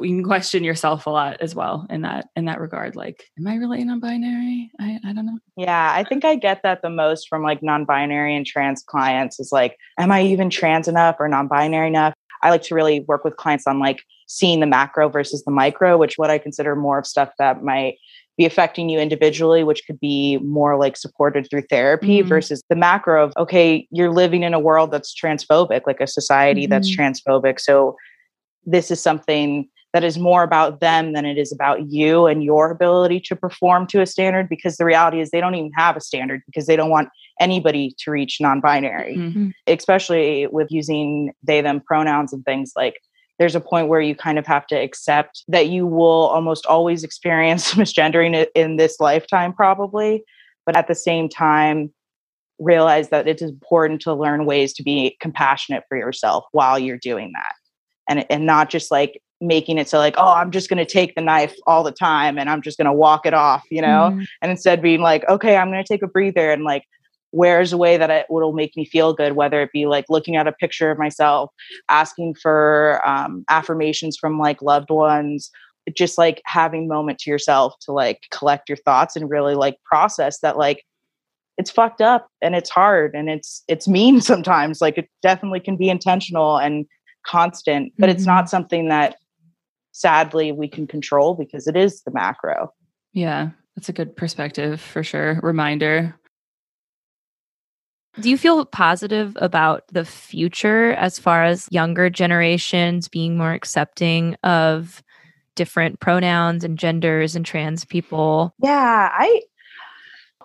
[0.00, 3.46] you can question yourself a lot as well in that in that regard like am
[3.46, 7.28] i really non-binary i i don't know yeah i think i get that the most
[7.28, 11.88] from like non-binary and trans clients is like am i even trans enough or non-binary
[11.88, 15.52] enough i like to really work with clients on like seeing the macro versus the
[15.52, 17.98] micro which what i consider more of stuff that might
[18.38, 22.28] be affecting you individually, which could be more like supported through therapy mm-hmm.
[22.28, 26.62] versus the macro of, okay, you're living in a world that's transphobic, like a society
[26.62, 26.70] mm-hmm.
[26.70, 27.60] that's transphobic.
[27.60, 27.94] So
[28.64, 32.70] this is something that is more about them than it is about you and your
[32.70, 36.00] ability to perform to a standard because the reality is they don't even have a
[36.00, 37.08] standard because they don't want
[37.40, 39.50] anybody to reach non-binary mm-hmm.
[39.66, 42.96] especially with using they them pronouns and things like
[43.38, 47.02] there's a point where you kind of have to accept that you will almost always
[47.02, 50.24] experience misgendering in this lifetime probably
[50.64, 51.92] but at the same time
[52.58, 57.32] realize that it's important to learn ways to be compassionate for yourself while you're doing
[57.34, 57.54] that
[58.08, 61.14] and and not just like making it so like oh i'm just going to take
[61.14, 64.10] the knife all the time and i'm just going to walk it off you know
[64.12, 64.26] mm.
[64.40, 66.84] and instead being like okay i'm going to take a breather and like
[67.32, 70.36] where's a way that it will make me feel good whether it be like looking
[70.36, 71.50] at a picture of myself
[71.88, 75.50] asking for um, affirmations from like loved ones
[75.96, 80.38] just like having moment to yourself to like collect your thoughts and really like process
[80.40, 80.84] that like
[81.58, 85.76] it's fucked up and it's hard and it's it's mean sometimes like it definitely can
[85.76, 86.86] be intentional and
[87.26, 88.16] constant but mm-hmm.
[88.16, 89.16] it's not something that
[89.92, 92.72] sadly we can control because it is the macro.
[93.12, 95.38] Yeah, that's a good perspective for sure.
[95.42, 96.14] Reminder
[98.20, 104.36] Do you feel positive about the future as far as younger generations being more accepting
[104.42, 105.02] of
[105.54, 108.54] different pronouns and genders and trans people?
[108.62, 109.42] Yeah, I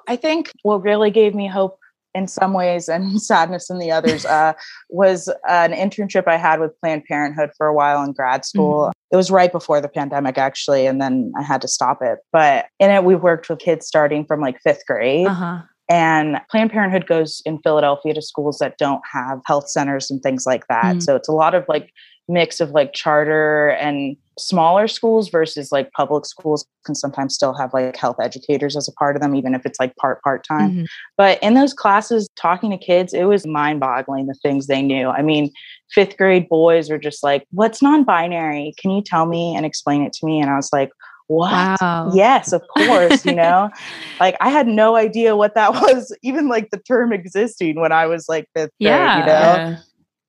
[0.07, 1.79] I think what really gave me hope
[2.17, 4.53] in some ways and sadness in the others uh,
[4.89, 8.85] was an internship I had with Planned Parenthood for a while in grad school.
[8.85, 9.13] Mm-hmm.
[9.13, 12.19] It was right before the pandemic, actually, and then I had to stop it.
[12.33, 15.27] But in it, we worked with kids starting from like fifth grade.
[15.27, 15.61] Uh-huh.
[15.89, 20.45] And Planned Parenthood goes in Philadelphia to schools that don't have health centers and things
[20.45, 20.83] like that.
[20.83, 20.99] Mm-hmm.
[20.99, 21.93] So it's a lot of like
[22.27, 27.73] mix of like charter and smaller schools versus like public schools can sometimes still have
[27.73, 30.71] like health educators as a part of them even if it's like part part time
[30.71, 30.85] mm-hmm.
[31.17, 35.07] but in those classes talking to kids it was mind boggling the things they knew.
[35.07, 35.51] I mean
[35.91, 38.73] fifth grade boys are just like what's non-binary?
[38.77, 40.39] Can you tell me and explain it to me?
[40.39, 40.91] And i was like
[41.27, 41.81] what?
[41.81, 42.11] Wow.
[42.13, 43.69] yes of course you know?
[44.19, 48.05] Like i had no idea what that was even like the term existing when i
[48.05, 49.23] was like fifth yeah.
[49.23, 49.79] grade you know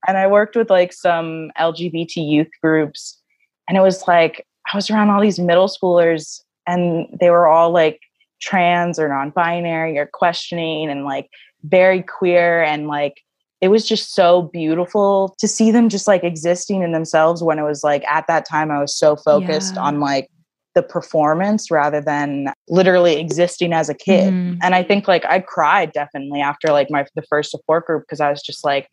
[0.07, 3.21] and I worked with like some LGBT youth groups.
[3.69, 7.71] And it was like, I was around all these middle schoolers and they were all
[7.71, 8.01] like
[8.41, 11.29] trans or non binary or questioning and like
[11.65, 12.63] very queer.
[12.63, 13.23] And like,
[13.61, 17.65] it was just so beautiful to see them just like existing in themselves when it
[17.65, 19.83] was like at that time I was so focused yeah.
[19.83, 20.29] on like
[20.75, 24.33] the performance rather than literally existing as a kid.
[24.33, 24.59] Mm.
[24.63, 28.21] And I think like I cried definitely after like my the first support group because
[28.21, 28.89] I was just like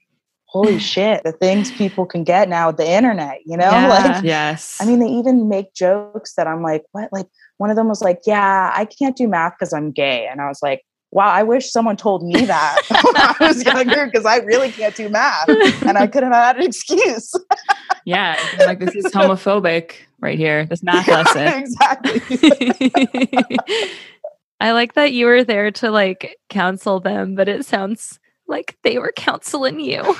[0.56, 3.66] holy shit, the things people can get now with the internet, you know?
[3.76, 4.78] Yeah, like, yes.
[4.80, 7.10] I mean, they even make jokes that I'm like, what?
[7.12, 10.28] Like, one of them was like, yeah, I can't do math because I'm gay.
[10.32, 14.06] And I was like, wow, I wish someone told me that when I was younger
[14.06, 17.34] because I really can't do math and I couldn't have had an excuse.
[18.06, 18.40] yeah.
[18.60, 21.48] Like, this is homophobic right here, this math lesson.
[21.48, 22.92] exactly.
[24.62, 28.98] I like that you were there to like counsel them, but it sounds like they
[28.98, 30.02] were counseling you.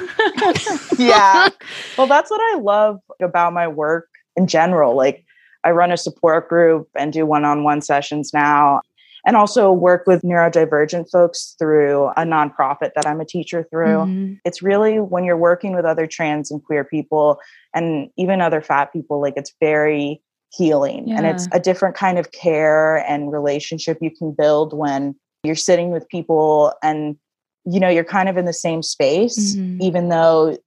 [0.98, 1.50] yeah.
[1.98, 4.96] Well, that's what I love about my work in general.
[4.96, 5.24] Like,
[5.64, 8.82] I run a support group and do one on one sessions now,
[9.26, 13.98] and also work with neurodivergent folks through a nonprofit that I'm a teacher through.
[13.98, 14.34] Mm-hmm.
[14.46, 17.40] It's really when you're working with other trans and queer people
[17.74, 20.22] and even other fat people, like, it's very
[20.56, 21.18] healing yeah.
[21.18, 25.92] and it's a different kind of care and relationship you can build when you're sitting
[25.92, 27.18] with people and
[27.66, 29.82] you know you're kind of in the same space mm-hmm.
[29.82, 30.58] even though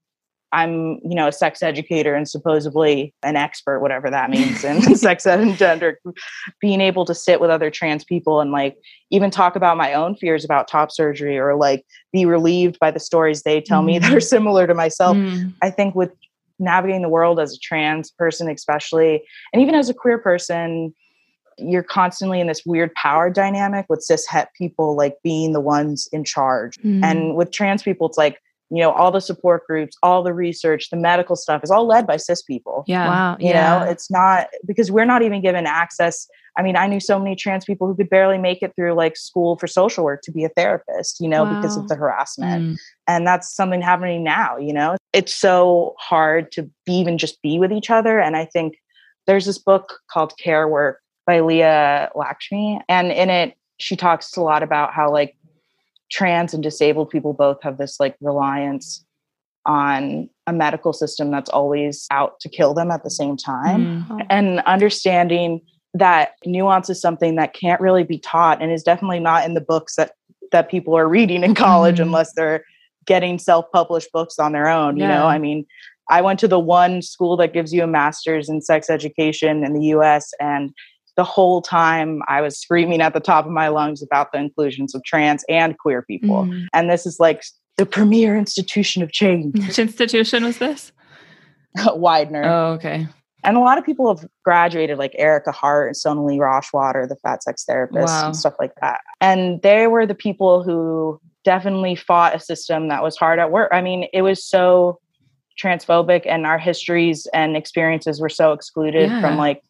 [0.52, 5.26] i'm you know a sex educator and supposedly an expert whatever that means in sex
[5.26, 6.00] ed and gender
[6.60, 8.76] being able to sit with other trans people and like
[9.10, 13.00] even talk about my own fears about top surgery or like be relieved by the
[13.00, 13.86] stories they tell mm-hmm.
[13.86, 15.48] me that are similar to myself mm-hmm.
[15.62, 16.10] i think with
[16.58, 20.92] navigating the world as a trans person especially and even as a queer person
[21.58, 26.08] you're constantly in this weird power dynamic with cis het people like being the ones
[26.12, 26.76] in charge.
[26.78, 27.04] Mm.
[27.04, 28.40] And with trans people, it's like,
[28.70, 32.06] you know, all the support groups, all the research, the medical stuff is all led
[32.06, 32.84] by cis people.
[32.86, 33.08] Yeah.
[33.08, 33.36] Wow.
[33.40, 33.78] You yeah.
[33.78, 36.28] know, it's not because we're not even given access.
[36.56, 39.16] I mean, I knew so many trans people who could barely make it through like
[39.16, 41.56] school for social work to be a therapist, you know, wow.
[41.56, 42.64] because of the harassment.
[42.64, 42.78] Mm.
[43.06, 44.96] And that's something happening now, you know.
[45.12, 48.20] It's so hard to be even just be with each other.
[48.20, 48.74] And I think
[49.26, 52.80] there's this book called Care Work by Leah Lakshmi.
[52.88, 55.36] And in it, she talks a lot about how like
[56.10, 59.04] trans and disabled people both have this like reliance
[59.66, 64.04] on a medical system that's always out to kill them at the same time.
[64.04, 64.20] Mm-hmm.
[64.30, 65.60] And understanding
[65.92, 69.60] that nuance is something that can't really be taught and is definitely not in the
[69.60, 70.12] books that
[70.50, 72.04] that people are reading in college mm-hmm.
[72.04, 72.64] unless they're
[73.04, 75.02] getting self-published books on their own yeah.
[75.02, 75.66] you know i mean
[76.10, 79.72] i went to the one school that gives you a master's in sex education in
[79.72, 80.72] the us and
[81.18, 84.94] the whole time I was screaming at the top of my lungs about the inclusions
[84.94, 86.44] of trans and queer people.
[86.44, 86.68] Mm.
[86.72, 87.42] And this is like
[87.76, 89.52] the premier institution of change.
[89.58, 90.92] Which institution was this?
[91.86, 92.44] Widener.
[92.44, 93.08] Oh, okay.
[93.42, 97.42] And a lot of people have graduated, like Ericka Hart and Sonalee Rashatwar, the fat
[97.42, 98.26] sex therapist, wow.
[98.26, 99.00] and stuff like that.
[99.20, 103.70] And they were the people who definitely fought a system that was hard at work.
[103.72, 105.00] I mean, it was so
[105.60, 109.20] transphobic, and our histories and experiences were so excluded yeah.
[109.20, 109.62] from like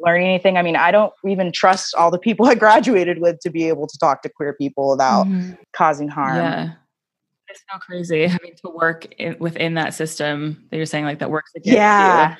[0.00, 0.56] learning anything.
[0.56, 3.86] I mean, I don't even trust all the people I graduated with to be able
[3.86, 5.52] to talk to queer people without mm-hmm.
[5.72, 6.36] causing harm.
[6.36, 6.72] Yeah.
[7.48, 11.30] It's so crazy having to work in, within that system that you're saying like that
[11.30, 12.30] works against yeah.
[12.30, 12.36] you.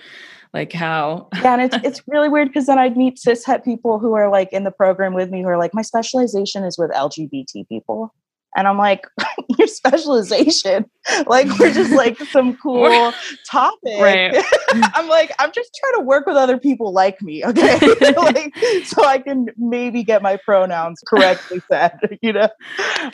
[0.52, 4.00] Like how Yeah, and it's it's really weird because then I'd meet cis het people
[4.00, 6.90] who are like in the program with me who are like, my specialization is with
[6.90, 8.12] LGBT people.
[8.56, 9.06] And I'm like,
[9.58, 10.90] your specialization.
[11.26, 13.12] Like we're just like some cool
[13.46, 14.00] topic.
[14.00, 14.44] Right.
[14.72, 17.78] I'm like, I'm just trying to work with other people like me, okay?
[18.16, 18.52] like
[18.84, 22.48] so I can maybe get my pronouns correctly said, you know.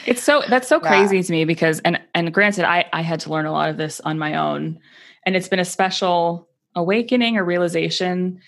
[0.06, 3.30] It's so that's so crazy to me because and and granted I I had to
[3.30, 4.78] learn a lot of this on my own
[5.24, 8.40] and it's been a special awakening or realization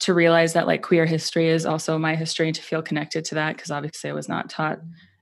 [0.00, 3.34] to realize that like queer history is also my history and to feel connected to
[3.34, 4.80] that because obviously I was not taught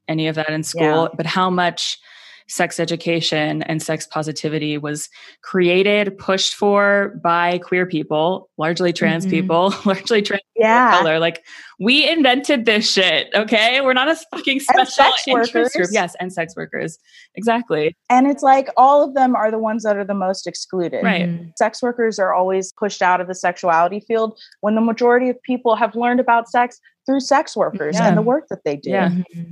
[0.08, 1.08] any of that in school, yeah.
[1.16, 1.98] but how much
[2.48, 5.08] sex education and sex positivity was
[5.42, 9.30] created, pushed for by queer people, largely trans mm-hmm.
[9.30, 10.98] people, largely trans yeah.
[10.98, 11.18] color.
[11.18, 11.44] Like
[11.78, 13.28] we invented this shit.
[13.34, 13.80] Okay.
[13.80, 15.72] We're not a fucking special interest workers.
[15.72, 15.88] group.
[15.92, 16.16] Yes.
[16.20, 16.98] And sex workers.
[17.34, 17.96] Exactly.
[18.08, 21.04] And it's like all of them are the ones that are the most excluded.
[21.04, 21.28] Right.
[21.28, 21.50] Mm-hmm.
[21.56, 25.76] Sex workers are always pushed out of the sexuality field when the majority of people
[25.76, 28.08] have learned about sex through sex workers yeah.
[28.08, 28.90] and the work that they do.
[28.90, 29.10] Yeah.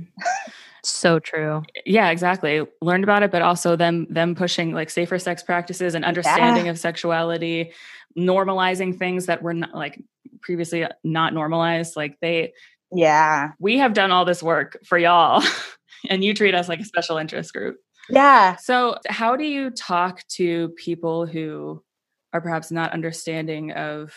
[0.87, 1.63] So true.
[1.85, 2.65] Yeah, exactly.
[2.81, 6.71] Learned about it, but also them them pushing like safer sex practices and understanding yeah.
[6.71, 7.73] of sexuality,
[8.17, 10.01] normalizing things that were not like
[10.41, 11.95] previously not normalized.
[11.97, 12.53] Like they
[12.91, 13.51] Yeah.
[13.59, 15.43] We have done all this work for y'all
[16.09, 17.77] and you treat us like a special interest group.
[18.09, 18.55] Yeah.
[18.55, 21.83] So, how do you talk to people who
[22.31, 24.13] are perhaps not understanding of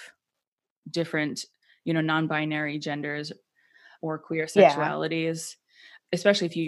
[0.88, 1.44] different
[1.85, 3.33] you know non-binary genders
[4.02, 5.59] or queer sexualities yeah.
[6.12, 6.64] Especially if you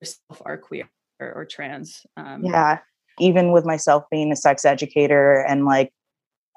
[0.00, 0.88] yourself are queer
[1.20, 2.78] or, or trans um, yeah
[3.18, 5.92] even with myself being a sex educator and like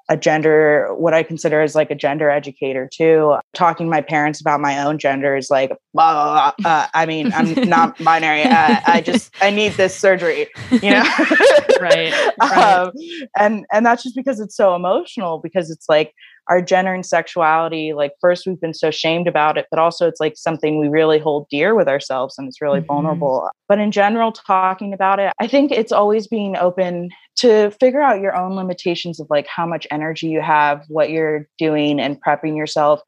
[0.08, 4.40] a gender what i consider as like a gender educator too talking to my parents
[4.40, 6.70] about my own gender is like blah, blah, blah.
[6.70, 11.04] Uh, i mean i'm not binary uh, i just i need this surgery you know
[11.80, 12.52] right, right.
[12.52, 12.92] Um,
[13.38, 16.12] and and that's just because it's so emotional because it's like
[16.50, 20.20] our gender and sexuality like first we've been so shamed about it but also it's
[20.20, 22.88] like something we really hold dear with ourselves and it's really mm-hmm.
[22.88, 23.48] vulnerable.
[23.68, 28.20] But in general talking about it i think it's always being open to figure out
[28.20, 32.56] your own limitations of like how much energy you have what you're doing and prepping
[32.56, 33.00] yourself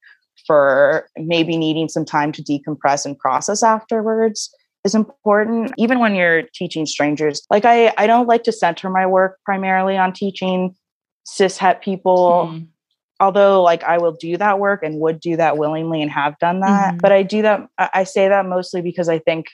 [0.46, 5.72] for maybe needing some time to decompress and process afterwards is important.
[5.78, 9.96] Even when you're teaching strangers like i i don't like to center my work primarily
[9.96, 10.74] on teaching
[11.24, 12.71] cis het people mm
[13.22, 16.58] although like I will do that work and would do that willingly and have done
[16.60, 16.88] that.
[16.90, 16.98] Mm-hmm.
[16.98, 19.46] But I do that, I say that mostly because I think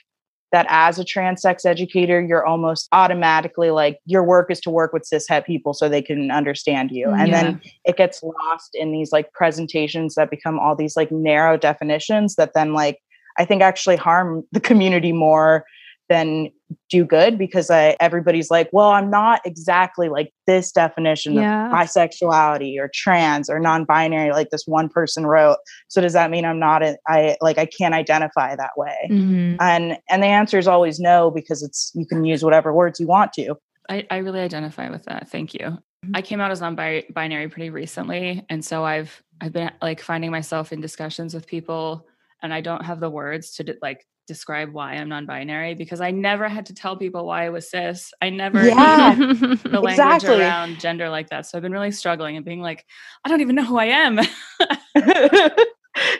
[0.51, 4.91] that as a trans sex educator, you're almost automatically like your work is to work
[4.91, 7.11] with cis het people so they can understand you.
[7.11, 7.43] And yeah.
[7.43, 12.33] then it gets lost in these like presentations that become all these like narrow definitions
[12.35, 12.97] that then like
[13.37, 15.63] I think actually harm the community more
[16.09, 16.51] than
[16.89, 21.67] do good because I, everybody's like, well, I'm not exactly like this definition yeah.
[21.67, 25.57] of bisexuality or trans or non-binary like this one person wrote.
[25.87, 28.97] So does that mean I'm not a, I like I can't identify that way?
[29.09, 29.55] Mm-hmm.
[29.59, 33.07] And and the answer is always no because it's you can use whatever words you
[33.07, 33.55] want to.
[33.89, 35.29] I, I really identify with that.
[35.29, 35.61] Thank you.
[35.61, 36.15] Mm-hmm.
[36.15, 40.71] I came out as non-binary pretty recently, and so I've I've been like finding myself
[40.71, 42.07] in discussions with people,
[42.41, 46.47] and I don't have the words to like describe why I'm non-binary because I never
[46.47, 48.13] had to tell people why I was cis.
[48.21, 50.39] I never yeah, the language exactly.
[50.39, 51.47] around gender like that.
[51.47, 52.85] So I've been really struggling and being like,
[53.25, 54.17] I don't even know who I am.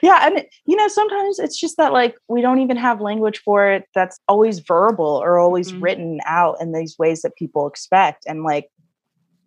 [0.01, 3.71] yeah, and you know, sometimes it's just that like we don't even have language for
[3.71, 5.83] it that's always verbal or always mm-hmm.
[5.83, 8.25] written out in these ways that people expect.
[8.27, 8.71] And like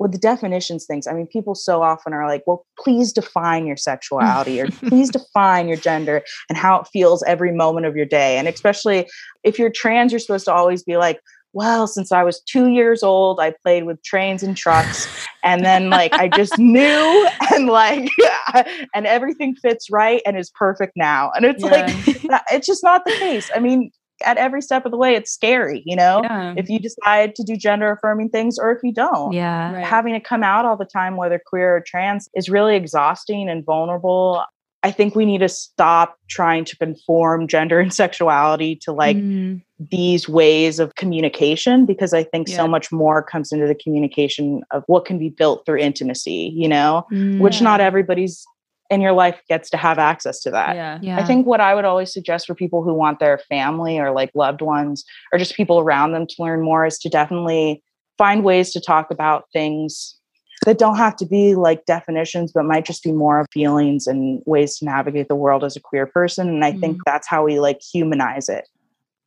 [0.02, 3.76] with the definitions things i mean people so often are like well please define your
[3.76, 8.38] sexuality or please define your gender and how it feels every moment of your day.
[8.38, 9.08] And especially
[9.42, 11.20] if you're trans you're supposed to always be like
[11.52, 15.06] well since i was two years old i played with trains and trucks
[15.42, 18.08] and then like i just knew and like
[18.94, 21.30] and everything fits right and is perfect now.
[21.34, 21.70] And it's yeah.
[21.70, 23.50] like it's just not the case.
[23.54, 23.90] I mean
[24.24, 26.54] at every step of the way it's scary you know yeah.
[26.56, 29.84] if you decide to do gender affirming things or if you don't yeah right.
[29.84, 33.64] having to come out all the time whether queer or trans is really exhausting and
[33.64, 34.44] vulnerable
[34.82, 39.62] i think we need to stop trying to conform gender and sexuality to like mm.
[39.90, 42.56] these ways of communication because i think yeah.
[42.56, 46.68] so much more comes into the communication of what can be built through intimacy you
[46.68, 47.38] know mm.
[47.38, 48.44] which not everybody's
[48.90, 50.76] in your life gets to have access to that.
[50.76, 50.98] Yeah.
[51.00, 51.18] yeah.
[51.18, 54.30] I think what I would always suggest for people who want their family or like
[54.34, 57.82] loved ones or just people around them to learn more is to definitely
[58.18, 60.16] find ways to talk about things
[60.64, 64.42] that don't have to be like definitions, but might just be more of feelings and
[64.46, 66.48] ways to navigate the world as a queer person.
[66.48, 68.68] And I mm think that's how we like humanize it.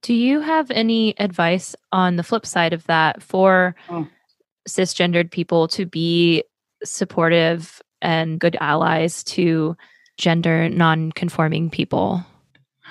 [0.02, 4.08] Do you have any advice on the flip side of that for mm.
[4.68, 6.44] cisgendered people to be
[6.84, 9.76] supportive and good allies to
[10.18, 12.24] gender non-conforming people?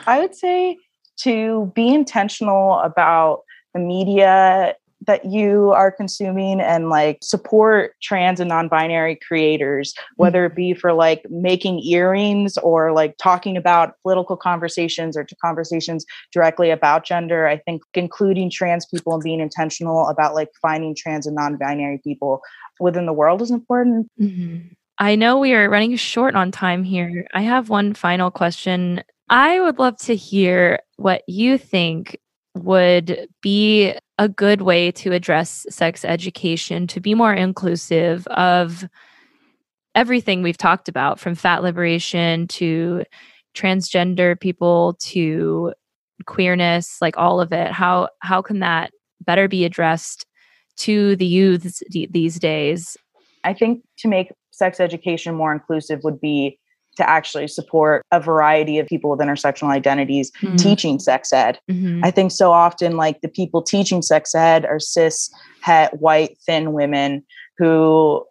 [0.07, 0.77] I would say
[1.19, 3.43] to be intentional about
[3.73, 4.75] the media
[5.07, 10.95] that you are consuming and like support trans and non-binary creators whether it be for
[10.95, 17.47] like making earrings or like talking about political conversations or to conversations directly about gender
[17.47, 22.41] i think including trans people and being intentional about like finding trans and non-binary people
[22.81, 24.59] within the world is important mm-hmm.
[24.99, 27.27] I know we are running short on time here.
[27.35, 29.03] I have one final question.
[29.29, 32.19] I would love to hear what you think
[32.55, 38.85] would be a good way to address sex education to be more inclusive of
[39.95, 43.05] everything we've talked about from fat liberation to
[43.55, 45.73] transgender people to
[46.27, 47.73] queerness like all of it.
[47.73, 50.27] How how can that better be addressed
[50.77, 52.97] to the youths d- these days?
[53.45, 56.59] I think to make sex education more inclusive would be
[56.97, 60.57] to actually support a variety of people with intersectional identities mm-hmm.
[60.57, 61.59] teaching sex ed.
[61.71, 62.05] Mm-hmm.
[62.05, 65.31] I think so often, like the people teaching sex ed are cis,
[65.61, 67.25] het, white, thin women
[67.59, 68.25] who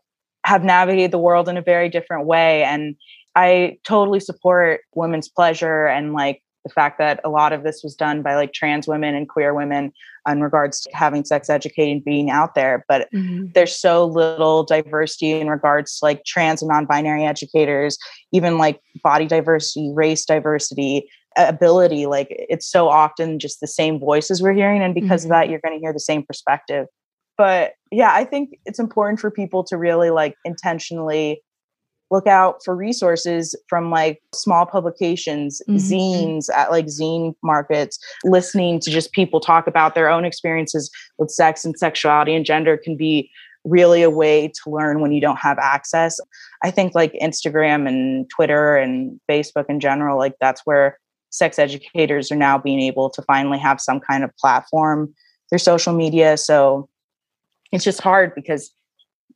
[0.46, 2.64] have navigated the world in a very different way.
[2.64, 2.96] And
[3.36, 7.96] I totally support women's pleasure and like the fact that a lot of this was
[7.96, 9.92] done by like trans women and queer women
[10.28, 13.46] in regards to having sex educating being out there but mm-hmm.
[13.54, 17.98] there's so little diversity in regards to like trans and non-binary educators
[18.32, 21.08] even like body diversity race diversity
[21.38, 25.32] ability like it's so often just the same voices we're hearing and because mm-hmm.
[25.32, 26.86] of that you're going to hear the same perspective
[27.38, 31.42] but yeah i think it's important for people to really like intentionally
[32.12, 35.78] look out for resources from like small publications, mm-hmm.
[35.78, 41.32] zines at like zine markets, listening to just people talk about their own experiences with
[41.32, 43.32] sex and sexuality and gender can be
[43.66, 46.20] really a way to learn when you don't have access.
[46.64, 51.00] I think like Instagram and Twitter and Facebook in general, like that's where
[51.30, 55.14] sex educators are now being able to finally have some kind of platform
[55.50, 56.38] through social media.
[56.38, 56.90] So
[57.72, 58.72] it's just hard because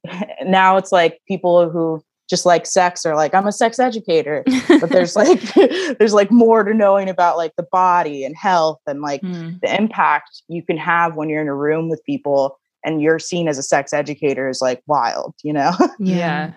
[0.46, 4.44] now it's like people who just like sex or like I'm a sex educator.
[4.68, 5.42] but there's like
[6.00, 9.60] there's like more to knowing about like the body and health and like mm.
[9.62, 13.48] the impact you can have when you're in a room with people and you're seen
[13.48, 15.72] as a sex educator is like wild, you know?
[16.00, 16.54] Yeah.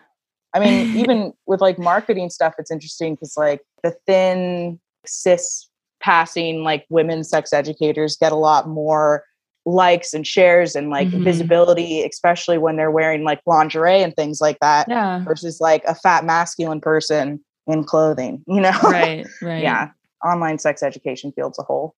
[0.53, 5.69] I mean, even with like marketing stuff, it's interesting because like the thin cis
[6.01, 9.25] passing like women sex educators get a lot more
[9.67, 11.25] likes and shares and like mm-hmm.
[11.25, 15.23] visibility, especially when they're wearing like lingerie and things like that, yeah.
[15.25, 18.79] versus like a fat masculine person in clothing, you know?
[18.83, 19.63] Right, right.
[19.63, 19.91] yeah.
[20.25, 21.95] Online sex education field's a whole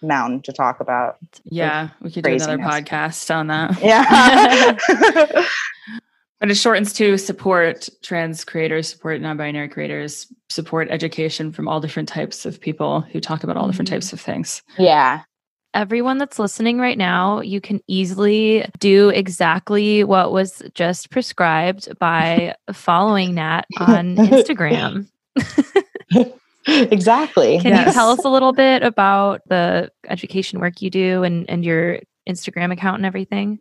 [0.00, 1.16] mountain to talk about.
[1.44, 2.46] Yeah, we could craziness.
[2.46, 3.80] do another podcast on that.
[3.82, 4.76] Yeah.
[6.40, 12.08] but it shortens to support trans creators, support non-binary creators, support education from all different
[12.08, 13.94] types of people who talk about all different mm-hmm.
[13.94, 14.62] types of things.
[14.76, 15.22] Yeah
[15.74, 22.54] everyone that's listening right now, you can easily do exactly what was just prescribed by
[22.72, 25.08] following Nat on Instagram.
[26.66, 27.58] exactly.
[27.58, 27.86] Can yes.
[27.86, 32.00] you tell us a little bit about the education work you do and, and your
[32.28, 33.58] Instagram account and everything?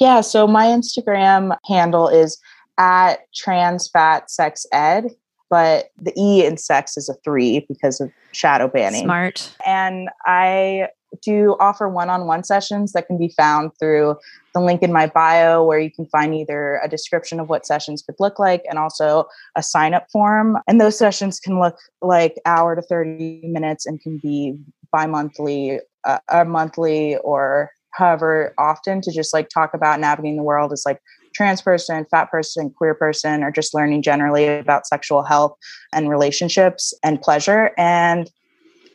[0.00, 2.40] Yeah, so my Instagram handle is
[2.78, 5.10] at trans fat sex ed
[5.50, 9.04] but the E in sex is a three because of shadow banning.
[9.04, 9.54] Smart.
[9.64, 10.88] And I
[11.22, 14.16] do offer one-on-one sessions that can be found through
[14.54, 18.02] the link in my bio where you can find either a description of what sessions
[18.02, 19.24] could look like and also
[19.56, 20.58] a sign up form.
[20.66, 24.56] And those sessions can look like hour to 30 minutes and can be
[24.92, 30.72] bi-monthly uh, or monthly or however often to just like talk about navigating the world
[30.72, 31.00] as like
[31.34, 35.56] trans person fat person queer person or just learning generally about sexual health
[35.92, 37.72] and relationships and pleasure.
[37.76, 38.30] And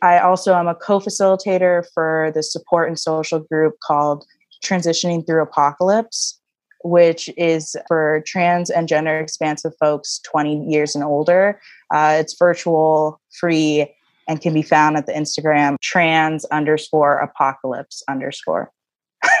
[0.04, 4.26] I also am a co facilitator for the support and social group called
[4.62, 6.38] Transitioning Through Apocalypse,
[6.84, 11.58] which is for trans and gender expansive folks 20 years and older.
[11.92, 13.90] Uh, it's virtual, free,
[14.28, 18.70] and can be found at the Instagram trans underscore apocalypse underscore.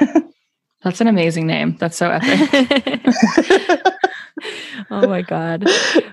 [0.82, 1.76] That's an amazing name.
[1.78, 3.02] That's so epic.
[4.90, 5.68] oh my God.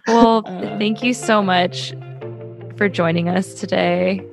[0.07, 1.93] Well, uh, thank you so much
[2.75, 4.25] for joining us today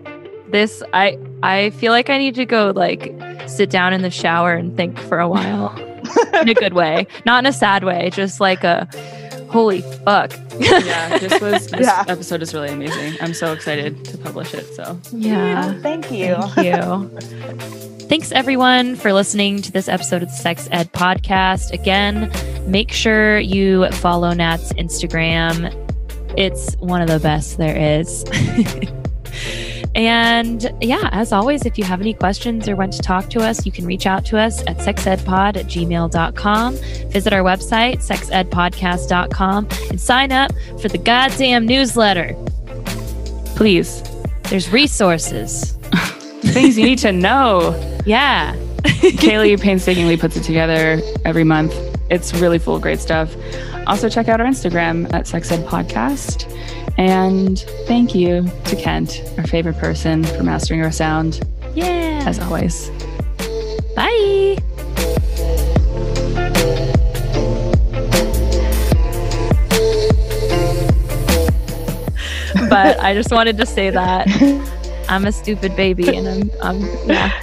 [0.50, 3.14] this I I feel like I need to go like
[3.46, 5.76] sit down in the shower and think for a while.
[6.40, 7.06] in a good way.
[7.26, 8.88] Not in a sad way, just like a
[9.50, 10.32] holy fuck.
[10.58, 12.04] yeah, this was this yeah.
[12.08, 13.14] episode is really amazing.
[13.20, 14.66] I'm so excited to publish it.
[14.74, 15.80] So yeah.
[15.80, 16.36] Thank you.
[16.54, 17.08] Thank you.
[18.08, 21.72] Thanks everyone for listening to this episode of the Sex Ed Podcast.
[21.72, 22.32] Again,
[22.70, 25.74] make sure you follow Nat's Instagram.
[26.36, 28.24] It's one of the best there is.
[29.98, 33.66] And yeah, as always, if you have any questions or want to talk to us,
[33.66, 36.76] you can reach out to us at sexedpod at gmail.com.
[37.10, 42.36] Visit our website, sexedpodcast.com, and sign up for the goddamn newsletter.
[43.56, 44.04] Please.
[44.44, 45.72] There's resources.
[46.42, 47.74] Things you need to know.
[48.06, 48.54] Yeah.
[48.84, 51.74] Kaylee painstakingly puts it together every month.
[52.08, 53.34] It's really full of great stuff.
[53.88, 56.48] Also, check out our Instagram at Sex Ed Podcast.
[56.98, 61.40] And thank you to Kent, our favorite person, for mastering our sound.
[61.74, 62.24] Yeah.
[62.26, 62.90] As always.
[63.94, 64.56] Bye.
[72.68, 74.26] but I just wanted to say that
[75.08, 77.40] I'm a stupid baby and I'm, I'm yeah.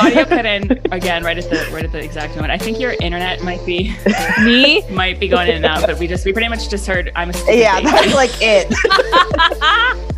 [0.00, 2.52] Audio cut in again right at the right at the exact moment.
[2.52, 3.94] I think your internet might be
[4.44, 7.10] me might be going in and out, but we just we pretty much just heard
[7.14, 7.90] I'm a yeah, baby.
[7.90, 10.10] that's like it.